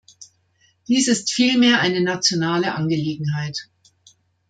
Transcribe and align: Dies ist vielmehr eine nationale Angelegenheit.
Dies 0.87 1.07
ist 1.07 1.31
vielmehr 1.31 1.79
eine 1.81 2.01
nationale 2.01 2.73
Angelegenheit. 2.73 3.69